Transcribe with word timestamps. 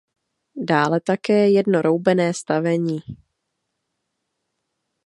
Dále 0.55 0.99
také 1.01 1.49
jedno 1.49 1.81
roubené 1.81 2.33
stavení. 2.33 2.99